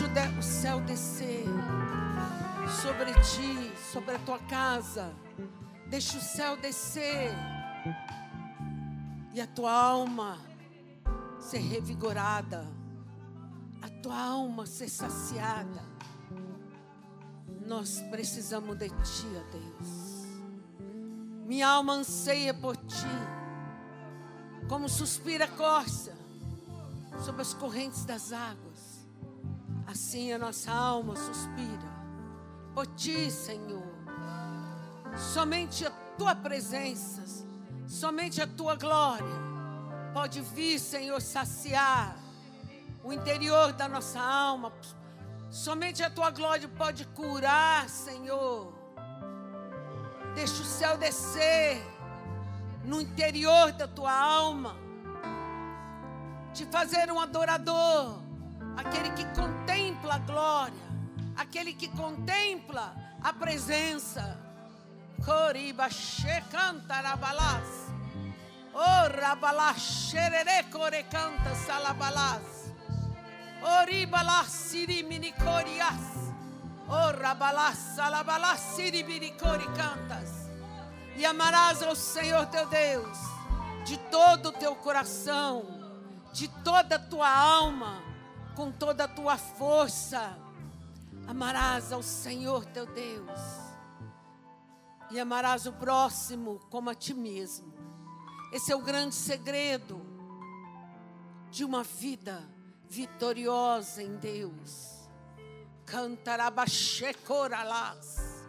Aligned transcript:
Deixa 0.00 0.38
o, 0.38 0.42
céu 0.42 0.80
descer 0.80 1.44
sobre 2.80 3.12
ti, 3.20 3.70
sobre 3.92 4.14
a 4.14 4.18
tua 4.20 4.38
casa. 4.38 5.12
Deixa 5.88 6.16
o 6.16 6.20
céu 6.22 6.56
descer 6.56 7.34
e 9.34 9.40
a 9.42 9.46
tua 9.46 9.70
alma 9.70 10.38
ser 11.38 11.58
revigorada, 11.58 12.66
a 13.82 13.90
tua 14.02 14.18
alma 14.18 14.64
ser 14.64 14.88
saciada. 14.88 15.84
Nós 17.66 18.00
precisamos 18.10 18.78
de 18.78 18.88
ti, 18.88 19.26
ó 19.36 19.50
Deus. 19.52 20.24
Minha 21.46 21.68
alma 21.68 21.92
anseia 21.92 22.54
por 22.54 22.74
ti, 22.74 23.06
como 24.66 24.88
suspira 24.88 25.44
a 25.44 25.48
corça 25.48 26.16
sobre 27.22 27.42
as 27.42 27.52
correntes 27.52 28.06
das 28.06 28.32
águas. 28.32 28.69
Assim 29.90 30.32
a 30.32 30.38
nossa 30.38 30.70
alma 30.70 31.16
suspira 31.16 31.90
por 32.72 32.86
ti, 32.86 33.28
Senhor. 33.28 33.82
Somente 35.16 35.84
a 35.84 35.90
tua 36.16 36.32
presença, 36.32 37.24
somente 37.88 38.40
a 38.40 38.46
tua 38.46 38.76
glória 38.76 39.26
pode 40.14 40.40
vir, 40.42 40.78
Senhor, 40.78 41.20
saciar 41.20 42.16
o 43.02 43.12
interior 43.12 43.72
da 43.72 43.88
nossa 43.88 44.20
alma. 44.20 44.72
Somente 45.50 46.04
a 46.04 46.10
tua 46.10 46.30
glória 46.30 46.68
pode 46.68 47.04
curar, 47.06 47.88
Senhor. 47.88 48.72
Deixa 50.36 50.62
o 50.62 50.66
céu 50.66 50.96
descer 50.98 51.82
no 52.84 53.00
interior 53.00 53.72
da 53.72 53.88
tua 53.88 54.12
alma, 54.12 54.76
te 56.54 56.64
fazer 56.66 57.10
um 57.10 57.18
adorador, 57.18 58.29
aquele 58.76 59.10
que 59.10 59.24
contempla 59.34 60.14
a 60.14 60.18
glória, 60.18 60.88
aquele 61.36 61.74
que 61.74 61.88
contempla 61.88 62.94
a 63.22 63.32
presença. 63.32 64.38
Coriba 65.24 65.88
cantarabalás. 66.50 67.90
Oh, 68.72 69.08
rabalás, 69.08 69.78
xerere 69.78 70.64
core 70.70 71.04
canta 71.10 71.54
salabalás. 71.54 72.72
Oribalás, 73.62 74.46
siri 74.46 75.02
minicorias. 75.02 76.32
Oh, 76.88 77.12
rabalás, 77.12 77.76
salabalás, 77.94 78.60
siri 78.60 79.02
minicori 79.02 79.66
cantas. 79.76 80.48
E 81.16 81.26
amarás 81.26 81.82
ao 81.82 81.94
Senhor 81.94 82.46
teu 82.46 82.66
Deus 82.66 83.18
de 83.84 83.98
todo 84.10 84.50
o 84.50 84.52
teu 84.52 84.74
coração, 84.76 85.64
de 86.32 86.48
toda 86.62 86.96
a 86.96 86.98
tua 86.98 87.28
alma, 87.28 88.02
com 88.60 88.70
toda 88.70 89.04
a 89.04 89.08
tua 89.08 89.38
força. 89.38 90.36
Amarás 91.26 91.90
ao 91.92 92.02
Senhor 92.02 92.66
teu 92.66 92.84
Deus 92.84 93.40
e 95.10 95.18
amarás 95.18 95.64
o 95.64 95.72
próximo 95.72 96.60
como 96.68 96.90
a 96.90 96.94
ti 96.94 97.14
mesmo. 97.14 97.72
Esse 98.52 98.70
é 98.70 98.76
o 98.76 98.82
grande 98.82 99.14
segredo 99.14 100.04
de 101.50 101.64
uma 101.64 101.82
vida 101.82 102.46
vitoriosa 102.86 104.02
em 104.02 104.16
Deus. 104.16 105.08
Cantarabachecoralás. 105.86 108.44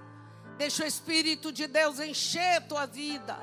Deixa 0.58 0.84
o 0.84 0.88
Espírito 0.88 1.54
de 1.54 1.68
Deus 1.68 2.02
encher 2.02 2.58
a 2.58 2.62
tua 2.62 2.86
vida 2.86 3.40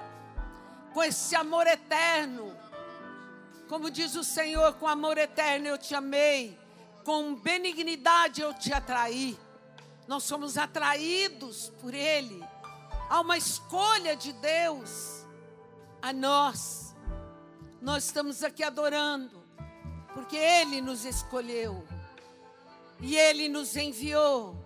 com 0.93 1.03
esse 1.03 1.35
amor 1.35 1.67
eterno. 1.67 2.55
Como 3.69 3.91
diz 3.91 4.15
o 4.17 4.25
Senhor, 4.25 4.73
com 4.75 4.87
amor 4.87 5.19
eterno 5.19 5.67
eu 5.67 5.77
te 5.77 5.95
amei, 5.95 6.59
com 7.05 7.35
benignidade 7.35 8.41
eu 8.41 8.55
te 8.55 8.73
atraí. 8.73 9.39
Nós 10.07 10.25
somos 10.25 10.57
atraídos 10.57 11.71
por 11.79 11.93
Ele. 11.93 12.43
Há 13.11 13.21
uma 13.21 13.37
escolha 13.37 14.17
de 14.17 14.33
Deus 14.33 15.27
a 16.01 16.15
nós. 16.15 16.95
Nós 17.81 18.05
estamos 18.05 18.43
aqui 18.43 18.62
adorando, 18.62 19.45
porque 20.15 20.37
Ele 20.37 20.81
nos 20.81 21.05
escolheu 21.05 21.87
e 23.01 23.17
Ele 23.17 23.51
nos 23.51 23.77
enviou. 23.77 24.57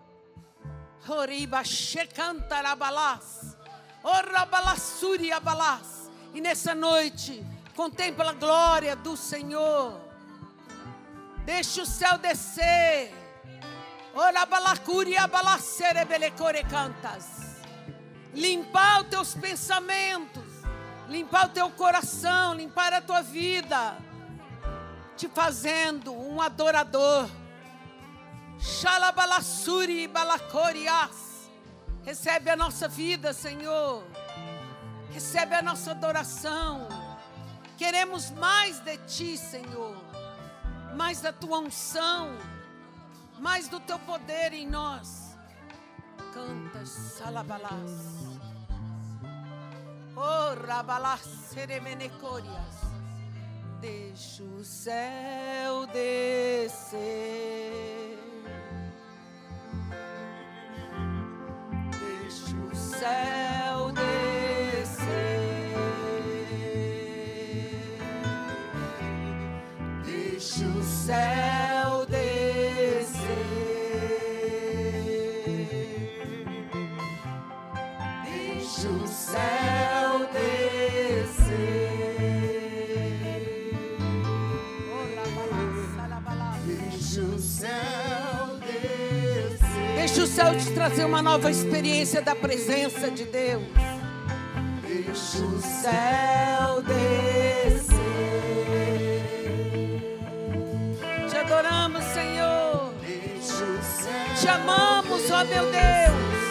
Horiba 1.09 1.65
shekantarabalás. 1.65 3.57
E 6.35 6.41
nessa 6.41 6.75
noite, 6.75 7.45
contempla 7.75 8.31
a 8.31 8.35
glória 8.35 8.95
do 8.97 9.17
Senhor. 9.17 10.01
Deixa 11.45 11.83
o 11.83 11.87
céu 11.87 12.19
descer. 12.19 13.13
Orabalacuri 14.15 15.17
abalacerebelecore 15.17 16.65
cantas. 16.65 17.43
Limpar 18.35 19.03
os 19.03 19.09
teus 19.09 19.35
pensamentos, 19.35 20.43
limpar 21.09 21.47
o 21.47 21.51
teu 21.51 21.71
coração, 21.71 22.55
limpar 22.55 22.93
a 22.93 23.01
tua 23.01 23.23
vida, 23.23 23.97
te 25.17 25.29
fazendo 25.29 26.13
um 26.13 26.41
adorador. 26.41 27.29
Xalabalassuri 28.59 30.07
balacorias. 30.07 31.51
Recebe 32.05 32.51
a 32.51 32.57
nossa 32.57 32.89
vida, 32.89 33.33
Senhor. 33.33 34.05
Recebe 35.11 35.55
a 35.55 35.63
nossa 35.63 35.91
adoração. 35.91 36.89
Queremos 37.83 38.31
mais 38.31 38.79
de 38.79 38.97
ti, 39.09 39.37
Senhor. 39.37 39.97
Mais 40.95 41.21
da 41.21 41.33
tua 41.33 41.59
unção. 41.59 42.31
Mais 43.41 43.67
do 43.67 43.81
teu 43.81 43.99
poder 43.99 44.53
em 44.53 44.69
nós. 44.69 45.37
Canta, 46.33 46.87
salabalás. 46.87 47.91
Oh, 50.15 50.65
rabalás, 50.65 51.23
seremenecorias. 51.23 52.77
Deixa 53.81 54.45
o 54.45 54.65
céu 54.65 55.85
descer. 55.89 56.87
Deixa 61.99 62.55
o 62.55 62.77
céu 62.77 63.42
céu 71.07 72.07
descer. 72.07 73.23
Deixa 78.25 78.89
o 78.89 79.07
céu 79.09 80.29
descer. 80.33 80.93
Deixa 86.67 87.21
o 87.21 87.39
céu 87.39 88.59
descer. 88.61 89.97
Deixa 89.97 90.23
o 90.23 90.27
céu 90.27 90.57
te 90.57 90.71
trazer 90.73 91.05
uma 91.05 91.21
nova 91.21 91.51
experiência 91.51 92.23
da 92.23 92.37
presença 92.37 93.11
de 93.11 93.25
Deus. 93.25 93.65
Deixa 94.87 95.39
o 95.39 95.61
Céu 95.61 96.83
descer. 96.83 97.32
Amamos, 104.53 105.31
ó 105.31 105.45
meu 105.45 105.71
Deus. 105.71 106.43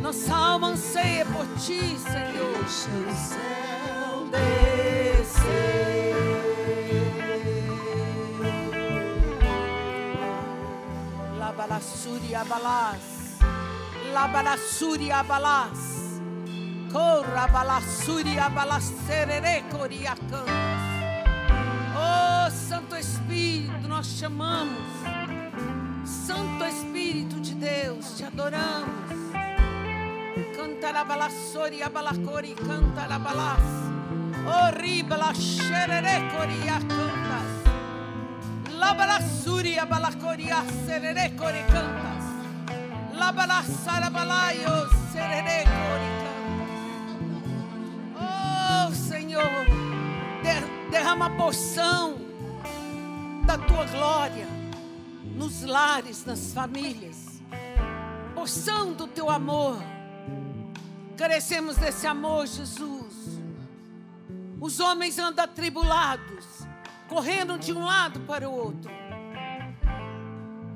Nossa 0.00 0.34
alma 0.34 0.68
anseia 0.68 1.26
por 1.26 1.46
ti, 1.58 1.98
Senhor. 1.98 2.56
Deixa 2.66 2.88
o 2.90 3.14
céu 3.14 4.26
Descer. 4.30 5.46
Labalassuri 11.38 12.34
abalás. 12.34 13.02
Labalassuri 14.12 15.10
abalás. 15.10 15.96
Corra 16.92 17.46
balassuri 17.48 18.38
coriacãs. 19.70 20.48
Oh, 21.94 22.50
Santo 22.50 22.96
Espírito, 22.96 23.86
nós 23.88 24.06
chamamos. 24.06 24.95
Deus, 27.66 28.16
te 28.16 28.24
adoramos. 28.24 29.10
Cantarabalassori 30.56 31.82
abalacori 31.82 32.54
cantarabalás. 32.54 33.66
Oh, 34.46 34.70
ribala 34.70 35.32
xerere 35.34 36.16
coriacãs. 36.32 37.50
Labalassuri 38.80 39.78
abalacoria 39.78 40.62
serere 40.86 41.34
coricantas. 41.36 42.24
Labalassarabalaio 43.20 44.74
serere 45.12 45.58
coricantas. 45.76 46.82
Oh 48.28 48.92
Senhor, 48.94 49.64
der- 50.44 50.68
derrama 50.92 51.30
porção 51.30 52.14
da 53.44 53.58
tua 53.58 53.84
glória 53.86 54.46
nos 55.34 55.62
lares, 55.62 56.24
nas 56.24 56.52
famílias. 56.54 57.35
Porção 58.46 58.92
do 58.92 59.08
teu 59.08 59.28
amor. 59.28 59.76
Carecemos 61.16 61.76
desse 61.78 62.06
amor, 62.06 62.46
Jesus. 62.46 63.40
Os 64.60 64.78
homens 64.78 65.18
andam 65.18 65.44
atribulados, 65.44 66.60
correndo 67.08 67.58
de 67.58 67.72
um 67.72 67.84
lado 67.84 68.20
para 68.20 68.48
o 68.48 68.52
outro. 68.52 68.88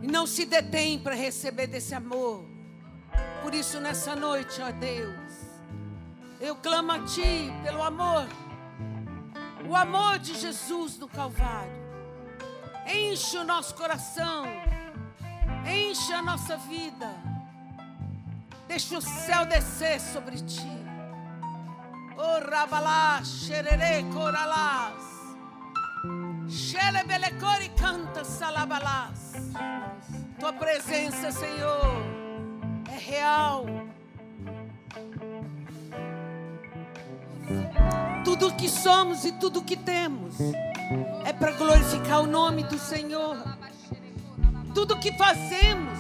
E 0.03 0.07
não 0.09 0.27
se 0.27 0.47
detêm 0.47 0.99
para 0.99 1.15
receber 1.15 1.69
desse 1.69 1.95
amor. 1.95 2.45
Por 3.41 3.55
isso, 3.55 3.79
nessa 3.79 4.17
noite, 4.17 4.61
ó 4.61 4.73
Deus, 4.73 5.33
eu 6.41 6.57
clamo 6.57 6.91
a 6.91 7.05
Ti 7.05 7.53
pelo 7.63 7.85
amor, 7.85 8.27
o 9.69 9.77
amor 9.77 10.19
de 10.19 10.35
Jesus 10.35 10.99
no 10.99 11.07
Calvário. 11.07 11.81
Enche 12.93 13.39
o 13.39 13.45
nosso 13.45 13.77
coração, 13.77 14.45
enche 15.65 16.13
a 16.13 16.21
nossa 16.21 16.57
vida. 16.57 17.30
Deixa 18.71 18.99
o 18.99 19.03
céu 19.03 19.45
descer 19.47 19.99
sobre 20.01 20.37
Ti. 20.37 20.71
Oh, 22.17 22.49
rabalá, 22.49 23.21
xerere, 23.25 24.05
coralás. 24.13 24.95
Xelebelecori 26.49 27.69
canta 27.71 28.23
salabalás. 28.25 29.33
Tua 30.39 30.53
presença, 30.53 31.33
Senhor, 31.33 31.97
é 32.95 32.97
real. 32.97 33.67
Tudo 38.25 38.55
que 38.55 38.69
somos 38.69 39.25
e 39.25 39.33
tudo 39.33 39.65
que 39.65 39.77
temos 39.77 40.37
é 41.27 41.33
para 41.33 41.51
glorificar 41.51 42.21
o 42.21 42.27
nome 42.29 42.63
do 42.63 42.79
Senhor. 42.79 43.37
Tudo 44.73 45.01
que 45.01 45.11
fazemos 45.19 46.00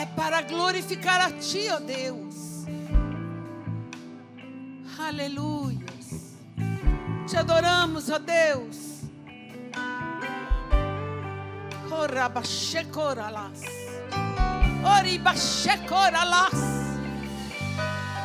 é 0.00 0.06
para 0.06 0.40
glorificar 0.40 1.20
a 1.20 1.30
Ti, 1.30 1.68
ó 1.70 1.78
Deus. 1.78 2.64
Aleluia. 4.98 5.86
Te 7.28 7.36
adoramos, 7.36 8.08
ó 8.08 8.18
Deus. 8.18 9.02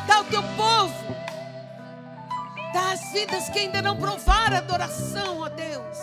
Dá 0.06 0.16
ao 0.16 0.24
teu 0.24 0.42
povo. 0.56 1.16
Dá 2.72 2.92
as 2.92 3.12
vidas 3.12 3.50
que 3.50 3.58
ainda 3.58 3.82
não 3.82 3.98
provaram 3.98 4.56
adoração, 4.56 5.40
ó 5.40 5.48
Deus. 5.50 5.98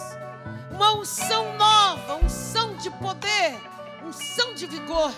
Uma 0.70 0.94
unção 0.94 1.58
nova, 1.58 2.24
unção 2.24 2.76
de 2.76 2.92
poder, 2.92 3.60
unção 4.06 4.54
de 4.54 4.68
vigor. 4.68 5.12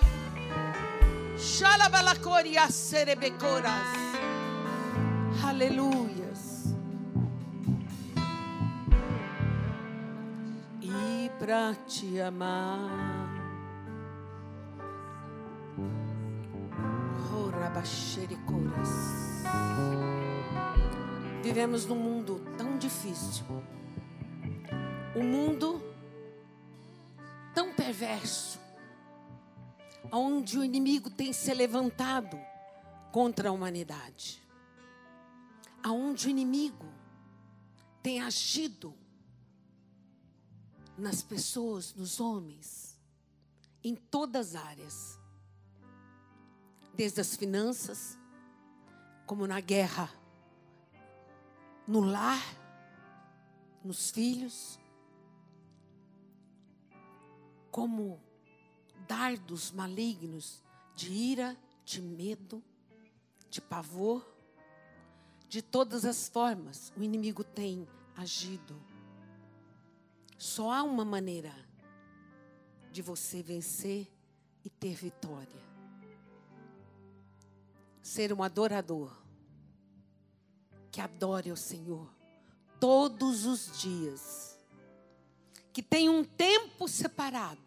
Aleluias. 5.43 6.73
E 10.81 11.29
para 11.37 11.75
te 11.87 12.21
amar. 12.21 13.29
Orabaxericoras. 17.33 19.43
Vivemos 21.43 21.85
num 21.85 21.95
mundo 21.95 22.41
tão 22.57 22.77
difícil. 22.77 23.45
Um 25.15 25.23
mundo 25.23 25.81
tão 27.53 27.73
perverso. 27.73 28.64
Onde 30.17 30.57
o 30.57 30.63
inimigo 30.63 31.09
tem 31.09 31.33
se 31.33 31.53
levantado 31.53 32.39
contra 33.12 33.50
a 33.50 33.51
humanidade. 33.51 34.41
Aonde 35.83 36.27
o 36.27 36.29
inimigo 36.29 36.85
tem 38.01 38.21
agido 38.21 38.95
nas 40.97 41.21
pessoas, 41.21 41.94
nos 41.94 42.21
homens, 42.21 42.97
em 43.83 43.94
todas 43.94 44.56
as 44.56 44.63
áreas. 44.63 45.19
Desde 46.94 47.19
as 47.19 47.35
finanças, 47.35 48.18
como 49.25 49.45
na 49.45 49.59
guerra 49.59 50.09
no 51.85 52.00
lar, 52.00 52.41
nos 53.83 54.09
filhos, 54.09 54.79
como 57.69 58.25
dardos 59.07 59.72
malignos 59.72 60.63
de 60.96 61.12
ira, 61.12 61.57
de 61.84 62.02
medo, 62.02 62.63
de 63.50 63.62
pavor, 63.62 64.25
de 65.48 65.62
todas 65.62 66.06
as 66.06 66.28
formas 66.28 66.92
o 66.98 67.04
inimigo 67.04 67.44
tem 67.44 67.88
agido. 68.16 68.75
Só 70.38 70.72
há 70.72 70.84
uma 70.84 71.06
maneira 71.06 71.54
de 72.92 73.02
você 73.02 73.42
vencer 73.42 74.12
e 74.63 74.69
ter 74.69 74.96
vitória. 74.96 75.63
Ser 78.02 78.34
um 78.34 78.44
adorador 78.44 79.16
que 80.92 81.02
adore 81.02 81.50
ao 81.50 81.57
Senhor 81.57 82.10
todos 82.80 83.46
os 83.46 83.80
dias, 83.80 84.60
que 85.74 85.81
tem 85.81 86.10
um 86.10 86.24
tempo 86.24 86.88
separado 86.88 87.64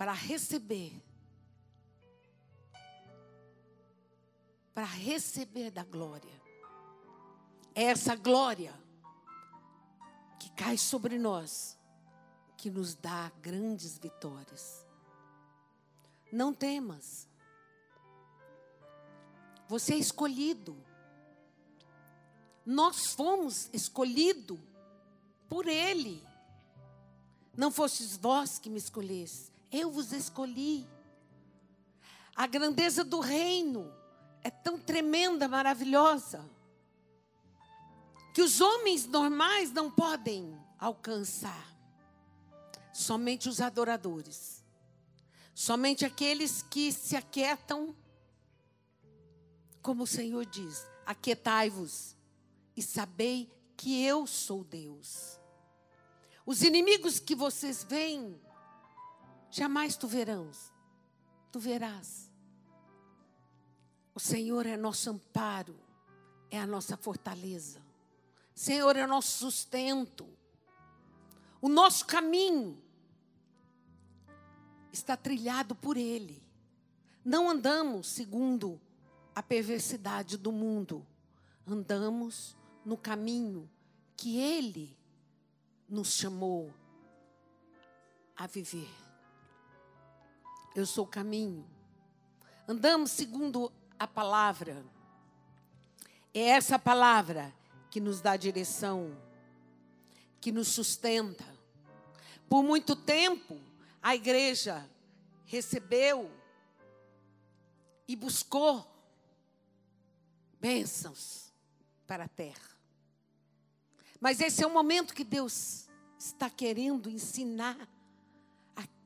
para 0.00 0.14
receber, 0.14 0.98
para 4.72 4.86
receber 4.86 5.70
da 5.70 5.84
glória. 5.84 6.40
É 7.74 7.82
essa 7.82 8.16
glória 8.16 8.72
que 10.38 10.48
cai 10.52 10.78
sobre 10.78 11.18
nós, 11.18 11.78
que 12.56 12.70
nos 12.70 12.94
dá 12.94 13.30
grandes 13.42 13.98
vitórias. 13.98 14.86
Não 16.32 16.54
temas. 16.54 17.28
Você 19.68 19.92
é 19.92 19.98
escolhido. 19.98 20.82
Nós 22.64 23.12
fomos 23.12 23.68
escolhidos 23.70 24.58
por 25.46 25.68
Ele. 25.68 26.26
Não 27.54 27.70
fostes 27.70 28.16
vós 28.16 28.58
que 28.58 28.70
me 28.70 28.78
escolhestes, 28.78 29.59
eu 29.70 29.90
vos 29.90 30.12
escolhi. 30.12 30.86
A 32.34 32.46
grandeza 32.46 33.04
do 33.04 33.20
reino 33.20 33.92
é 34.42 34.50
tão 34.50 34.78
tremenda, 34.78 35.46
maravilhosa, 35.46 36.48
que 38.34 38.42
os 38.42 38.60
homens 38.60 39.06
normais 39.06 39.70
não 39.72 39.90
podem 39.90 40.56
alcançar. 40.78 41.68
Somente 42.92 43.48
os 43.48 43.60
adoradores, 43.60 44.64
somente 45.54 46.04
aqueles 46.04 46.62
que 46.62 46.92
se 46.92 47.16
aquietam, 47.16 47.94
como 49.80 50.02
o 50.02 50.06
Senhor 50.06 50.44
diz: 50.44 50.86
aquietai-vos 51.06 52.16
e 52.76 52.82
sabei 52.82 53.50
que 53.76 54.04
eu 54.04 54.26
sou 54.26 54.64
Deus. 54.64 55.38
Os 56.44 56.62
inimigos 56.62 57.20
que 57.20 57.34
vocês 57.34 57.84
veem, 57.84 58.40
jamais 59.50 59.96
tu 59.96 60.06
verão, 60.06 60.50
tu 61.50 61.58
verás. 61.58 62.30
O 64.14 64.20
Senhor 64.20 64.66
é 64.66 64.76
nosso 64.76 65.10
amparo, 65.10 65.78
é 66.50 66.58
a 66.58 66.66
nossa 66.66 66.96
fortaleza. 66.96 67.80
O 68.54 68.58
Senhor 68.58 68.96
é 68.96 69.06
nosso 69.06 69.38
sustento. 69.38 70.28
O 71.60 71.68
nosso 71.68 72.06
caminho 72.06 72.82
está 74.92 75.16
trilhado 75.16 75.74
por 75.74 75.96
Ele. 75.96 76.42
Não 77.24 77.48
andamos 77.48 78.08
segundo 78.08 78.80
a 79.34 79.42
perversidade 79.42 80.36
do 80.36 80.50
mundo, 80.50 81.06
andamos 81.66 82.56
no 82.84 82.96
caminho 82.96 83.70
que 84.16 84.38
Ele 84.38 84.96
nos 85.88 86.12
chamou 86.12 86.72
a 88.36 88.46
viver. 88.46 89.09
Eu 90.74 90.86
sou 90.86 91.04
o 91.04 91.08
caminho. 91.08 91.68
Andamos 92.68 93.10
segundo 93.10 93.72
a 93.98 94.06
palavra. 94.06 94.84
É 96.32 96.40
essa 96.40 96.78
palavra 96.78 97.52
que 97.90 98.00
nos 98.00 98.20
dá 98.20 98.36
direção, 98.36 99.16
que 100.40 100.52
nos 100.52 100.68
sustenta. 100.68 101.44
Por 102.48 102.62
muito 102.62 102.94
tempo, 102.94 103.60
a 104.02 104.14
igreja 104.14 104.88
recebeu 105.44 106.30
e 108.06 108.14
buscou 108.14 108.86
bênçãos 110.60 111.52
para 112.06 112.24
a 112.24 112.28
terra. 112.28 112.70
Mas 114.20 114.40
esse 114.40 114.62
é 114.62 114.66
o 114.66 114.72
momento 114.72 115.14
que 115.14 115.24
Deus 115.24 115.88
está 116.18 116.50
querendo 116.50 117.08
ensinar 117.08 117.88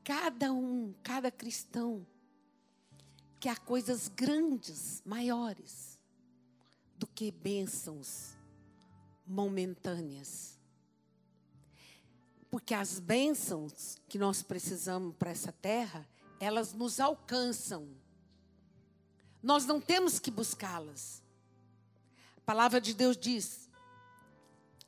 cada 0.05 0.53
um, 0.53 0.93
cada 1.01 1.31
cristão, 1.31 2.05
que 3.39 3.49
há 3.49 3.55
coisas 3.57 4.07
grandes, 4.07 5.01
maiores, 5.03 5.99
do 6.95 7.07
que 7.07 7.31
bênçãos 7.31 8.35
momentâneas. 9.25 10.59
Porque 12.51 12.75
as 12.75 12.99
bênçãos 12.99 13.97
que 14.07 14.19
nós 14.19 14.43
precisamos 14.43 15.15
para 15.15 15.31
essa 15.31 15.51
terra, 15.51 16.07
elas 16.39 16.71
nos 16.71 16.99
alcançam. 16.99 17.89
Nós 19.41 19.65
não 19.65 19.81
temos 19.81 20.19
que 20.19 20.29
buscá-las. 20.29 21.23
A 22.37 22.41
palavra 22.41 22.79
de 22.79 22.93
Deus 22.93 23.17
diz: 23.17 23.71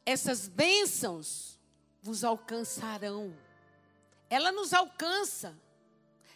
essas 0.05 0.47
bênçãos 0.47 1.59
vos 2.03 2.23
alcançarão. 2.23 3.46
Ela 4.29 4.51
nos 4.51 4.73
alcança. 4.73 5.57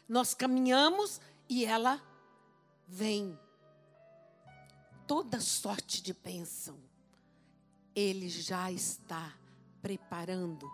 Nós 0.07 0.33
caminhamos 0.33 1.19
e 1.47 1.65
ela 1.65 2.01
vem. 2.87 3.37
Toda 5.07 5.41
sorte 5.41 6.01
de 6.01 6.13
bênção, 6.13 6.77
Ele 7.93 8.29
já 8.29 8.71
está 8.71 9.33
preparando 9.81 10.71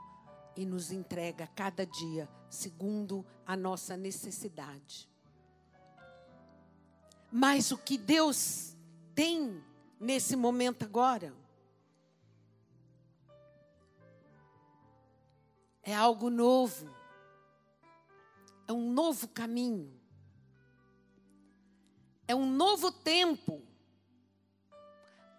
e 0.55 0.65
nos 0.65 0.91
entrega 0.91 1.47
cada 1.55 1.85
dia, 1.85 2.29
segundo 2.49 3.25
a 3.45 3.55
nossa 3.55 3.97
necessidade. 3.97 5.09
Mas 7.31 7.71
o 7.71 7.77
que 7.77 7.97
Deus 7.97 8.75
tem 9.13 9.63
nesse 9.99 10.35
momento 10.35 10.83
agora 10.83 11.33
é 15.83 15.95
algo 15.95 16.29
novo, 16.29 16.96
é 18.67 18.73
um 18.73 18.91
novo 18.91 19.27
caminho, 19.29 19.97
é 22.27 22.35
um 22.35 22.45
novo 22.45 22.91
tempo 22.91 23.65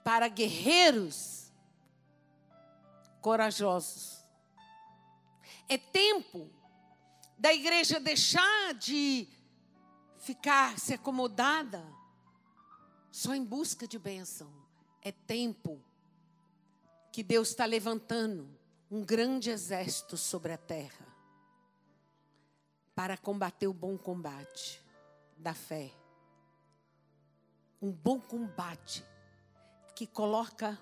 para 0.03 0.27
guerreiros 0.29 1.53
corajosos. 3.21 4.25
É 5.69 5.77
tempo 5.77 6.51
da 7.37 7.53
igreja 7.53 8.01
deixar 8.01 8.73
de 8.73 9.29
ficar 10.17 10.79
se 10.79 10.95
acomodada 10.95 11.85
só 13.11 13.35
em 13.35 13.45
busca 13.45 13.87
de 13.87 13.99
bênção. 13.99 14.51
É 15.03 15.13
tempo 15.13 15.79
que 17.13 17.23
Deus 17.23 17.51
está 17.51 17.67
levantando 17.67 18.49
um 18.91 19.05
grande 19.05 19.51
exército 19.51 20.17
sobre 20.17 20.53
a 20.53 20.57
terra 20.57 21.18
para 22.99 23.17
combater 23.17 23.69
o 23.69 23.73
bom 23.73 23.97
combate 23.97 24.83
da 25.37 25.55
fé. 25.55 25.93
Um 27.81 27.93
bom 27.93 28.21
combate 28.21 29.05
que 29.95 30.05
coloca 30.05 30.77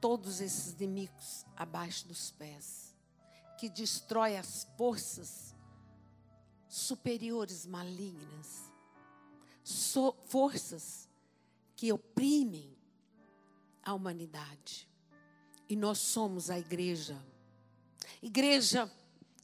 todos 0.00 0.40
esses 0.40 0.72
inimigos 0.72 1.44
abaixo 1.54 2.08
dos 2.08 2.30
pés, 2.30 2.96
que 3.58 3.68
destrói 3.68 4.38
as 4.38 4.66
forças 4.78 5.54
superiores 6.70 7.66
malignas, 7.66 8.72
so, 9.62 10.16
forças 10.24 11.06
que 11.76 11.92
oprimem 11.92 12.74
a 13.82 13.92
humanidade. 13.92 14.88
E 15.68 15.76
nós 15.76 15.98
somos 15.98 16.48
a 16.48 16.58
igreja. 16.58 17.22
Igreja 18.22 18.90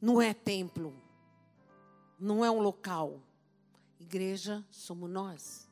não 0.00 0.22
é 0.22 0.32
templo, 0.32 1.03
não 2.24 2.42
é 2.42 2.50
um 2.50 2.58
local. 2.58 3.22
Igreja 4.00 4.64
somos 4.70 5.10
nós. 5.10 5.68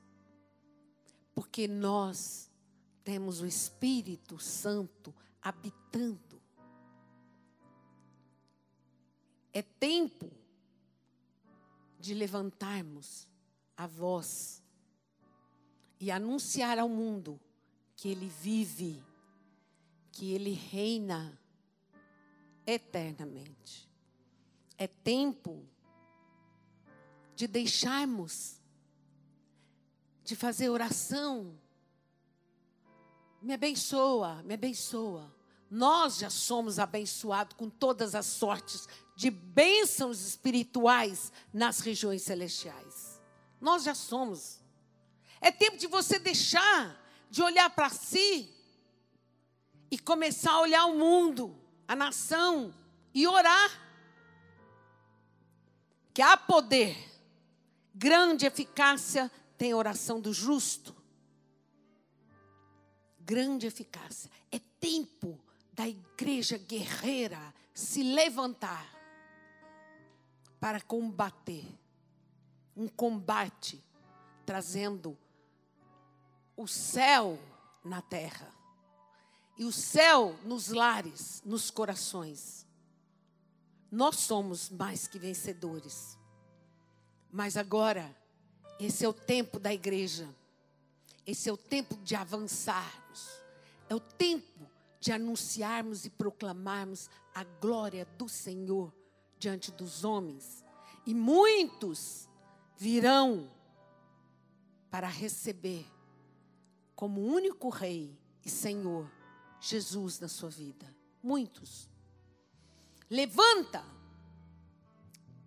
Porque 1.34 1.66
nós 1.66 2.50
temos 3.02 3.40
o 3.40 3.46
Espírito 3.46 4.38
Santo 4.38 5.14
habitando. 5.40 6.40
É 9.50 9.62
tempo 9.62 10.30
de 11.98 12.12
levantarmos 12.12 13.26
a 13.74 13.86
voz 13.86 14.62
e 15.98 16.10
anunciar 16.10 16.78
ao 16.78 16.88
mundo 16.88 17.40
que 17.96 18.08
Ele 18.08 18.28
vive, 18.28 19.02
que 20.10 20.32
Ele 20.32 20.52
reina 20.52 21.38
eternamente. 22.66 23.88
É 24.76 24.86
tempo 24.86 25.71
de 27.34 27.46
deixarmos 27.46 28.60
de 30.24 30.36
fazer 30.36 30.68
oração 30.68 31.58
me 33.42 33.54
abençoa, 33.54 34.40
me 34.44 34.54
abençoa. 34.54 35.34
Nós 35.68 36.18
já 36.18 36.30
somos 36.30 36.78
abençoados 36.78 37.56
com 37.56 37.68
todas 37.68 38.14
as 38.14 38.26
sortes 38.26 38.86
de 39.16 39.30
bênçãos 39.30 40.20
espirituais 40.20 41.32
nas 41.52 41.80
regiões 41.80 42.22
celestiais. 42.22 43.20
Nós 43.60 43.82
já 43.82 43.94
somos. 43.94 44.60
É 45.40 45.50
tempo 45.50 45.76
de 45.76 45.88
você 45.88 46.20
deixar 46.20 47.00
de 47.28 47.42
olhar 47.42 47.68
para 47.70 47.88
si 47.88 48.48
e 49.90 49.98
começar 49.98 50.52
a 50.52 50.60
olhar 50.60 50.84
o 50.84 50.96
mundo, 50.96 51.58
a 51.88 51.96
nação 51.96 52.72
e 53.12 53.26
orar. 53.26 53.80
Que 56.14 56.22
há 56.22 56.36
poder, 56.36 56.96
grande 57.94 58.46
eficácia 58.46 59.30
tem 59.56 59.72
a 59.72 59.76
oração 59.76 60.20
do 60.20 60.32
justo 60.32 61.02
grande 63.24 63.66
eficácia. 63.66 64.30
É 64.50 64.58
tempo 64.58 65.40
da 65.72 65.88
igreja 65.88 66.58
guerreira 66.58 67.54
se 67.72 68.02
levantar 68.02 68.86
para 70.60 70.80
combater. 70.80 71.66
Um 72.76 72.88
combate 72.88 73.82
trazendo 74.46 75.16
o 76.56 76.66
céu 76.66 77.38
na 77.84 78.00
terra 78.00 78.50
e 79.58 79.64
o 79.64 79.72
céu 79.72 80.38
nos 80.44 80.68
lares, 80.68 81.42
nos 81.44 81.70
corações. 81.70 82.66
Nós 83.90 84.16
somos 84.16 84.70
mais 84.70 85.06
que 85.06 85.18
vencedores. 85.18 86.18
Mas 87.32 87.56
agora, 87.56 88.14
esse 88.78 89.04
é 89.04 89.08
o 89.08 89.12
tempo 89.12 89.58
da 89.58 89.74
igreja 89.74 90.28
esse 91.26 91.48
é 91.48 91.52
o 91.52 91.56
tempo 91.56 91.96
de 92.02 92.14
avançarmos. 92.14 93.40
É 93.88 93.94
o 93.94 94.00
tempo 94.00 94.68
de 95.00 95.12
anunciarmos 95.12 96.04
e 96.04 96.10
proclamarmos 96.10 97.08
a 97.34 97.44
glória 97.44 98.04
do 98.18 98.28
Senhor 98.28 98.92
diante 99.38 99.70
dos 99.70 100.04
homens. 100.04 100.64
E 101.06 101.14
muitos 101.14 102.28
virão 102.76 103.50
para 104.90 105.08
receber 105.08 105.86
como 106.94 107.20
único 107.20 107.68
Rei 107.68 108.16
e 108.44 108.50
Senhor 108.50 109.10
Jesus 109.60 110.18
na 110.20 110.28
sua 110.28 110.50
vida. 110.50 110.86
Muitos. 111.22 111.88
Levanta, 113.08 113.84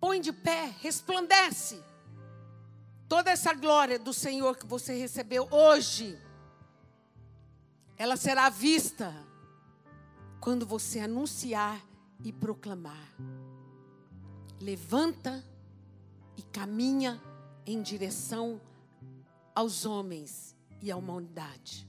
põe 0.00 0.20
de 0.20 0.32
pé, 0.32 0.74
resplandece 0.80 1.82
Toda 3.08 3.30
essa 3.30 3.54
glória 3.54 3.98
do 3.98 4.12
Senhor 4.12 4.56
que 4.56 4.66
você 4.66 4.98
recebeu 4.98 5.48
hoje, 5.50 6.18
ela 7.96 8.16
será 8.16 8.48
vista 8.48 9.14
quando 10.40 10.66
você 10.66 10.98
anunciar 10.98 11.80
e 12.24 12.32
proclamar. 12.32 13.14
Levanta 14.60 15.44
e 16.36 16.42
caminha 16.42 17.22
em 17.64 17.80
direção 17.80 18.60
aos 19.54 19.86
homens 19.86 20.56
e 20.82 20.90
à 20.90 20.96
humanidade 20.96 21.88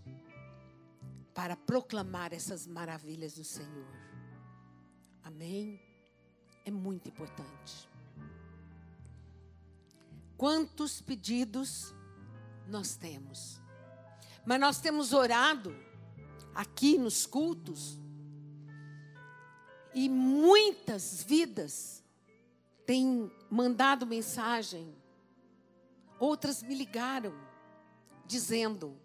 para 1.34 1.56
proclamar 1.56 2.32
essas 2.32 2.68
maravilhas 2.68 3.34
do 3.34 3.44
Senhor. 3.44 3.88
Amém? 5.24 5.82
É 6.64 6.70
muito 6.70 7.10
importante. 7.10 7.90
Quantos 10.38 11.02
pedidos 11.02 11.96
nós 12.68 12.96
temos? 12.96 13.60
Mas 14.46 14.60
nós 14.60 14.80
temos 14.80 15.12
orado 15.12 15.76
aqui 16.54 16.98
nos 16.98 17.26
cultos 17.26 18.00
e 19.96 20.08
muitas 20.08 21.24
vidas 21.24 22.04
têm 22.86 23.32
mandado 23.50 24.06
mensagem. 24.06 24.96
Outras 26.20 26.62
me 26.62 26.76
ligaram 26.76 27.34
dizendo: 28.28 28.96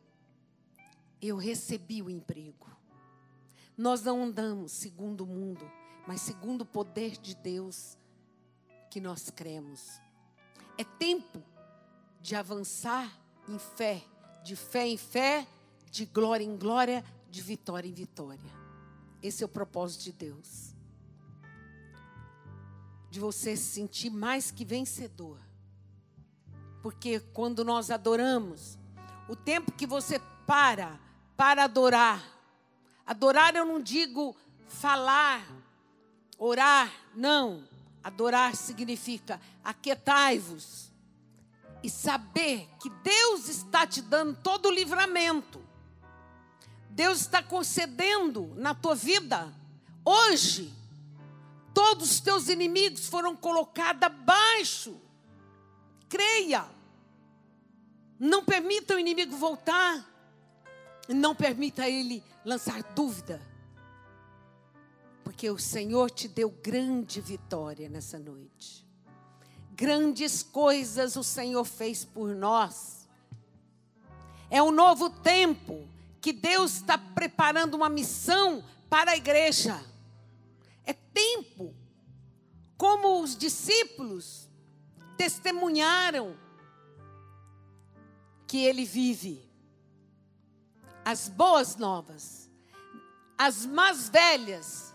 Eu 1.20 1.38
recebi 1.38 2.02
o 2.02 2.10
emprego. 2.10 2.70
Nós 3.74 4.02
não 4.02 4.22
andamos 4.22 4.72
segundo 4.72 5.22
o 5.22 5.26
mundo, 5.26 5.64
mas 6.06 6.20
segundo 6.20 6.60
o 6.60 6.66
poder 6.66 7.12
de 7.12 7.34
Deus 7.34 7.96
que 8.90 9.00
nós 9.00 9.30
cremos. 9.30 9.98
É 10.76 10.84
tempo 10.84 11.42
de 12.20 12.34
avançar 12.34 13.10
em 13.48 13.58
fé, 13.58 14.02
de 14.42 14.56
fé 14.56 14.86
em 14.86 14.96
fé, 14.96 15.46
de 15.90 16.06
glória 16.06 16.44
em 16.44 16.56
glória, 16.56 17.04
de 17.30 17.42
vitória 17.42 17.88
em 17.88 17.92
vitória. 17.92 18.62
Esse 19.22 19.42
é 19.42 19.46
o 19.46 19.48
propósito 19.48 20.04
de 20.04 20.12
Deus. 20.12 20.74
De 23.10 23.20
você 23.20 23.56
se 23.56 23.64
sentir 23.64 24.10
mais 24.10 24.50
que 24.50 24.64
vencedor. 24.64 25.38
Porque 26.82 27.20
quando 27.20 27.64
nós 27.64 27.90
adoramos, 27.90 28.78
o 29.28 29.36
tempo 29.36 29.72
que 29.72 29.86
você 29.86 30.18
para 30.46 30.98
para 31.36 31.64
adorar, 31.64 32.22
adorar 33.06 33.54
eu 33.56 33.64
não 33.64 33.80
digo 33.80 34.36
falar, 34.68 35.44
orar, 36.38 36.92
não. 37.14 37.64
Adorar 38.02 38.56
significa 38.56 39.40
aquietai-vos 39.62 40.90
e 41.82 41.90
saber 41.90 42.68
que 42.80 42.90
Deus 42.90 43.49
está 43.49 43.87
te 43.87 44.00
dando 44.00 44.37
todo 44.42 44.66
o 44.66 44.73
livramento. 44.73 45.61
Deus 46.90 47.21
está 47.21 47.42
concedendo 47.42 48.52
na 48.56 48.75
tua 48.75 48.94
vida 48.94 49.52
hoje. 50.04 50.73
Todos 51.75 52.12
os 52.12 52.21
teus 52.21 52.49
inimigos 52.49 53.06
foram 53.06 53.35
colocados 53.35 54.02
abaixo. 54.02 55.00
Creia. 56.09 56.64
Não 58.18 58.44
permita 58.44 58.94
o 58.94 58.99
inimigo 58.99 59.37
voltar. 59.37 60.04
Não 61.09 61.35
permita 61.35 61.88
ele 61.88 62.23
lançar 62.44 62.82
dúvida. 62.94 63.51
Porque 65.24 65.50
o 65.50 65.58
Senhor 65.58 66.10
te 66.10 66.28
deu 66.28 66.50
grande 66.50 67.20
vitória 67.20 67.88
nessa 67.88 68.18
noite. 68.18 68.86
Grandes 69.72 70.42
coisas 70.42 71.16
o 71.16 71.22
Senhor 71.24 71.64
fez 71.64 72.04
por 72.04 72.34
nós. 72.34 73.08
É 74.50 74.62
um 74.62 74.70
novo 74.70 75.08
tempo 75.08 75.88
que 76.20 76.32
Deus 76.32 76.74
está 76.74 76.96
preparando 76.98 77.74
uma 77.74 77.88
missão 77.88 78.62
para 78.88 79.12
a 79.12 79.16
igreja. 79.16 79.82
É 80.84 80.92
tempo, 80.92 81.74
como 82.76 83.22
os 83.22 83.36
discípulos 83.36 84.48
testemunharam 85.16 86.36
que 88.46 88.58
Ele 88.58 88.84
vive. 88.84 89.42
As 91.04 91.28
boas 91.28 91.76
novas, 91.76 92.50
as 93.38 93.64
mais 93.64 94.08
velhas, 94.08 94.91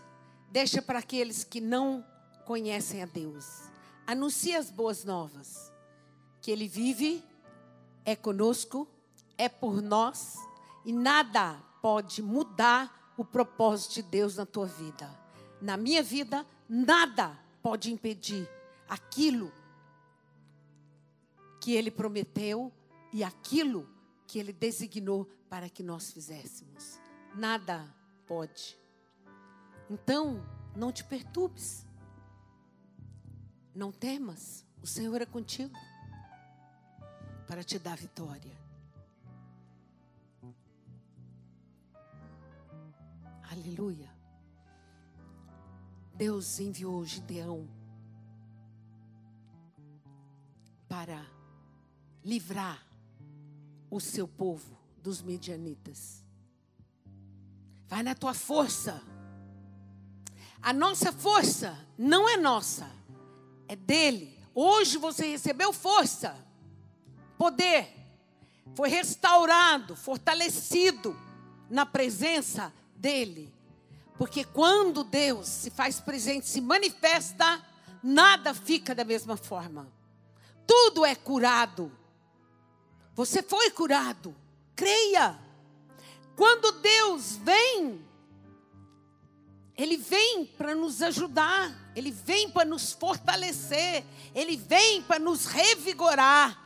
deixa 0.50 0.80
para 0.82 0.98
aqueles 0.98 1.44
que 1.44 1.60
não 1.60 2.04
conhecem 2.44 3.02
a 3.02 3.06
Deus. 3.06 3.62
Anuncie 4.06 4.54
as 4.54 4.70
boas 4.70 5.04
novas. 5.04 5.72
Que 6.40 6.50
Ele 6.50 6.68
vive, 6.68 7.22
é 8.04 8.16
conosco, 8.16 8.88
é 9.36 9.48
por 9.48 9.82
nós 9.82 10.36
e 10.84 10.92
nada 10.92 11.62
pode 11.82 12.22
mudar 12.22 13.12
o 13.16 13.24
propósito 13.24 13.94
de 13.94 14.02
Deus 14.02 14.36
na 14.36 14.46
tua 14.46 14.66
vida. 14.66 15.08
Na 15.60 15.76
minha 15.76 16.02
vida, 16.02 16.46
nada 16.68 17.38
pode 17.62 17.92
impedir 17.92 18.48
aquilo 18.88 19.52
que 21.60 21.74
Ele 21.74 21.90
prometeu 21.90 22.72
e 23.12 23.22
aquilo 23.22 23.88
que 24.26 24.38
Ele 24.38 24.52
designou 24.52 25.26
para 25.48 25.68
que 25.68 25.82
nós 25.82 26.12
fizéssemos. 26.12 26.98
Nada 27.34 27.94
pode. 28.26 28.78
Então, 29.90 30.42
não 30.76 30.92
te 30.92 31.02
perturbes. 31.04 31.86
Não 33.74 33.92
temas, 33.92 34.66
o 34.82 34.86
Senhor 34.86 35.20
é 35.22 35.26
contigo 35.26 35.78
para 37.46 37.62
te 37.62 37.78
dar 37.78 37.96
vitória. 37.96 38.58
Aleluia. 43.50 44.10
Deus 46.14 46.58
enviou 46.58 47.04
Gideão 47.04 47.68
para 50.88 51.24
livrar 52.24 52.84
o 53.90 54.00
seu 54.00 54.26
povo 54.26 54.76
dos 55.02 55.22
medianitas. 55.22 56.24
Vai 57.86 58.02
na 58.02 58.14
tua 58.14 58.34
força. 58.34 59.00
A 60.62 60.72
nossa 60.72 61.12
força 61.12 61.78
não 61.96 62.28
é 62.28 62.36
nossa 62.36 62.98
é 63.68 63.76
dele. 63.76 64.36
Hoje 64.54 64.96
você 64.96 65.28
recebeu 65.28 65.72
força, 65.72 66.34
poder, 67.36 67.94
foi 68.74 68.88
restaurado, 68.88 69.94
fortalecido 69.94 71.16
na 71.70 71.84
presença 71.84 72.72
dele. 72.96 73.54
Porque 74.16 74.42
quando 74.42 75.04
Deus 75.04 75.46
se 75.46 75.70
faz 75.70 76.00
presente, 76.00 76.48
se 76.48 76.60
manifesta, 76.60 77.62
nada 78.02 78.52
fica 78.52 78.94
da 78.94 79.04
mesma 79.04 79.36
forma. 79.36 79.86
Tudo 80.66 81.04
é 81.04 81.14
curado. 81.14 81.92
Você 83.14 83.42
foi 83.42 83.70
curado. 83.70 84.34
Creia. 84.74 85.38
Quando 86.34 86.72
Deus 86.80 87.36
vem, 87.36 88.04
Ele 89.78 89.96
vem 89.96 90.44
para 90.44 90.74
nos 90.74 91.00
ajudar. 91.00 91.72
Ele 91.94 92.10
vem 92.10 92.50
para 92.50 92.64
nos 92.64 92.92
fortalecer, 92.92 94.04
Ele 94.34 94.56
vem 94.56 95.00
para 95.02 95.20
nos 95.20 95.46
revigorar. 95.46 96.64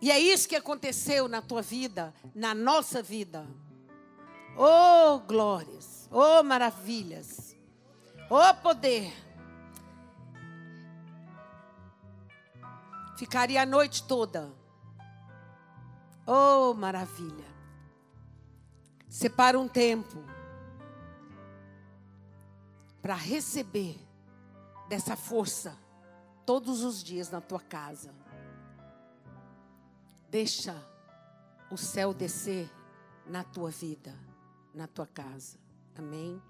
E 0.00 0.10
é 0.10 0.18
isso 0.18 0.48
que 0.48 0.56
aconteceu 0.56 1.28
na 1.28 1.40
tua 1.40 1.62
vida, 1.62 2.12
na 2.34 2.52
nossa 2.52 3.00
vida. 3.00 3.46
Oh, 4.56 5.20
glórias, 5.20 6.08
oh, 6.10 6.42
maravilhas, 6.42 7.56
oh, 8.28 8.54
poder. 8.60 9.12
Ficaria 13.16 13.62
a 13.62 13.66
noite 13.66 14.02
toda. 14.02 14.52
Oh, 16.26 16.74
maravilha. 16.74 17.46
Separa 19.08 19.58
um 19.58 19.68
tempo 19.68 20.31
para 23.02 23.14
receber 23.14 23.98
dessa 24.88 25.16
força 25.16 25.76
todos 26.46 26.82
os 26.84 27.02
dias 27.02 27.30
na 27.30 27.40
tua 27.40 27.60
casa. 27.60 28.14
Deixa 30.30 30.74
o 31.70 31.76
céu 31.76 32.14
descer 32.14 32.70
na 33.26 33.42
tua 33.42 33.70
vida, 33.70 34.14
na 34.72 34.86
tua 34.86 35.06
casa. 35.06 35.58
Amém. 35.96 36.40